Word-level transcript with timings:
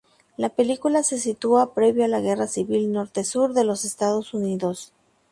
La 0.35 0.49
película 0.49 1.03
se 1.03 1.19
sitúa 1.19 1.75
previo 1.75 2.03
a 2.03 2.07
la 2.07 2.21
guerra 2.21 2.47
civil 2.47 2.91
norte-sur 2.91 3.53
de 3.53 3.63
los 3.63 3.85
Estados 3.85 4.33
Unidos. 4.33 4.93